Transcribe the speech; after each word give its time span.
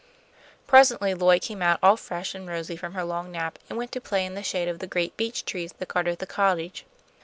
Presently 0.65 1.13
Lloyd 1.13 1.43
came 1.43 1.61
out 1.61 1.77
all 1.83 1.95
fresh 1.95 2.33
and 2.33 2.47
rosy 2.49 2.75
from 2.75 2.95
her 2.95 3.03
long 3.03 3.31
nap, 3.31 3.59
and 3.69 3.77
went 3.77 3.91
to 3.91 4.01
play 4.01 4.25
in 4.25 4.33
the 4.33 4.41
shade 4.41 4.67
of 4.67 4.79
the 4.79 4.87
great 4.87 5.15
beech 5.15 5.45
trees 5.45 5.73
that 5.73 5.89
guarded 5.89 6.17
the 6.17 6.25
cottage. 6.25 6.85